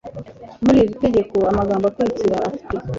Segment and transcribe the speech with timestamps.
[0.63, 2.75] muri iri tegeko amagambo akurikira afite